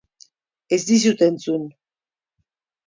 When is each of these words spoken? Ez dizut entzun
Ez 0.77 0.81
dizut 0.89 1.21
entzun 1.29 1.71